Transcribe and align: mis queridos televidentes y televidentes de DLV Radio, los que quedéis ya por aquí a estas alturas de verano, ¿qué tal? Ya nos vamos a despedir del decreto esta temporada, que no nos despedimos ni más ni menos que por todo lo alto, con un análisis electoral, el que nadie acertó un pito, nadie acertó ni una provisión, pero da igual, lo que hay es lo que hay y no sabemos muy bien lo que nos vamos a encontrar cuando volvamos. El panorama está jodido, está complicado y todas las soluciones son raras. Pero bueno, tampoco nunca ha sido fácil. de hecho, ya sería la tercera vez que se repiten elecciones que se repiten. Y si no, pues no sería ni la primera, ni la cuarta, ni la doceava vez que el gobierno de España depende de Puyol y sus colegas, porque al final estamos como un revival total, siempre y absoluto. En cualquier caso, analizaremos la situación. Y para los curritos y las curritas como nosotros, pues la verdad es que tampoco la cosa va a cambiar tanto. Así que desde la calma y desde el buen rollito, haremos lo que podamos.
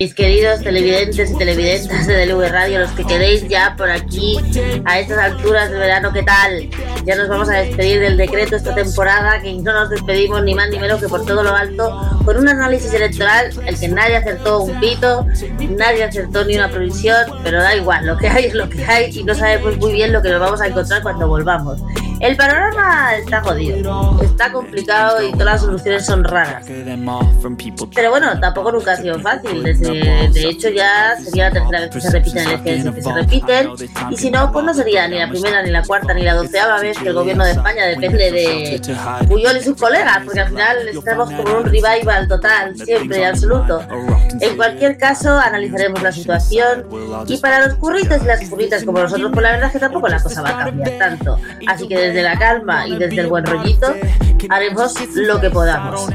mis 0.00 0.14
queridos 0.14 0.60
televidentes 0.60 1.28
y 1.28 1.36
televidentes 1.36 2.06
de 2.06 2.24
DLV 2.24 2.52
Radio, 2.52 2.78
los 2.78 2.92
que 2.92 3.02
quedéis 3.02 3.48
ya 3.48 3.74
por 3.76 3.90
aquí 3.90 4.38
a 4.84 5.00
estas 5.00 5.18
alturas 5.18 5.72
de 5.72 5.76
verano, 5.76 6.12
¿qué 6.12 6.22
tal? 6.22 6.70
Ya 7.04 7.16
nos 7.16 7.26
vamos 7.26 7.48
a 7.48 7.54
despedir 7.54 7.98
del 7.98 8.16
decreto 8.16 8.54
esta 8.54 8.76
temporada, 8.76 9.42
que 9.42 9.52
no 9.54 9.72
nos 9.72 9.90
despedimos 9.90 10.44
ni 10.44 10.54
más 10.54 10.70
ni 10.70 10.78
menos 10.78 11.00
que 11.00 11.08
por 11.08 11.26
todo 11.26 11.42
lo 11.42 11.52
alto, 11.52 12.00
con 12.24 12.36
un 12.36 12.48
análisis 12.48 12.94
electoral, 12.94 13.50
el 13.66 13.76
que 13.76 13.88
nadie 13.88 14.14
acertó 14.14 14.60
un 14.62 14.78
pito, 14.78 15.26
nadie 15.76 16.04
acertó 16.04 16.44
ni 16.44 16.54
una 16.54 16.70
provisión, 16.70 17.26
pero 17.42 17.60
da 17.60 17.74
igual, 17.74 18.06
lo 18.06 18.16
que 18.16 18.28
hay 18.28 18.44
es 18.44 18.54
lo 18.54 18.68
que 18.68 18.84
hay 18.84 19.10
y 19.12 19.24
no 19.24 19.34
sabemos 19.34 19.78
muy 19.78 19.90
bien 19.90 20.12
lo 20.12 20.22
que 20.22 20.30
nos 20.30 20.38
vamos 20.38 20.60
a 20.60 20.68
encontrar 20.68 21.02
cuando 21.02 21.26
volvamos. 21.26 21.80
El 22.20 22.36
panorama 22.36 23.14
está 23.16 23.40
jodido, 23.42 24.20
está 24.22 24.52
complicado 24.52 25.22
y 25.22 25.30
todas 25.32 25.46
las 25.46 25.60
soluciones 25.60 26.04
son 26.04 26.24
raras. 26.24 26.64
Pero 27.94 28.10
bueno, 28.10 28.38
tampoco 28.40 28.72
nunca 28.72 28.92
ha 28.92 28.96
sido 28.96 29.18
fácil. 29.20 29.62
de 29.62 30.48
hecho, 30.48 30.68
ya 30.70 31.16
sería 31.16 31.48
la 31.48 31.52
tercera 31.52 31.80
vez 31.80 31.90
que 31.90 32.00
se 32.00 32.10
repiten 32.10 32.48
elecciones 32.48 32.94
que 32.94 33.02
se 33.02 33.12
repiten. 33.12 33.70
Y 34.10 34.16
si 34.16 34.30
no, 34.30 34.50
pues 34.52 34.64
no 34.64 34.74
sería 34.74 35.06
ni 35.06 35.18
la 35.18 35.28
primera, 35.28 35.62
ni 35.62 35.70
la 35.70 35.82
cuarta, 35.82 36.12
ni 36.12 36.22
la 36.22 36.34
doceava 36.34 36.80
vez 36.80 36.98
que 36.98 37.08
el 37.08 37.14
gobierno 37.14 37.44
de 37.44 37.52
España 37.52 37.86
depende 37.86 38.30
de 38.30 38.80
Puyol 39.28 39.56
y 39.56 39.62
sus 39.62 39.76
colegas, 39.76 40.18
porque 40.24 40.40
al 40.40 40.48
final 40.48 40.88
estamos 40.88 41.30
como 41.30 41.58
un 41.58 41.64
revival 41.64 42.26
total, 42.28 42.76
siempre 42.76 43.20
y 43.20 43.24
absoluto. 43.24 43.80
En 44.40 44.56
cualquier 44.56 44.98
caso, 44.98 45.38
analizaremos 45.38 46.02
la 46.02 46.12
situación. 46.12 46.86
Y 47.26 47.38
para 47.38 47.66
los 47.66 47.74
curritos 47.74 48.22
y 48.22 48.26
las 48.26 48.48
curritas 48.48 48.84
como 48.84 49.00
nosotros, 49.00 49.30
pues 49.32 49.42
la 49.42 49.52
verdad 49.52 49.66
es 49.68 49.72
que 49.72 49.78
tampoco 49.78 50.08
la 50.08 50.22
cosa 50.22 50.42
va 50.42 50.50
a 50.50 50.64
cambiar 50.66 50.98
tanto. 50.98 51.38
Así 51.66 51.88
que 51.88 51.98
desde 51.98 52.22
la 52.22 52.38
calma 52.38 52.86
y 52.86 52.96
desde 52.96 53.20
el 53.20 53.26
buen 53.28 53.44
rollito, 53.44 53.94
haremos 54.48 54.94
lo 55.14 55.40
que 55.40 55.50
podamos. 55.50 56.08